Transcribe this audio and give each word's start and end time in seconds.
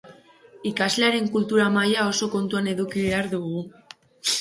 Ikaslearen 0.69 1.29
kultura 1.35 1.69
maila 1.77 2.09
oso 2.15 2.33
kontuan 2.39 2.73
eduki 2.75 3.09
behar 3.09 3.33
dugu. 3.39 3.67